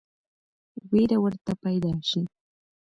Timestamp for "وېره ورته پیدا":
0.91-1.93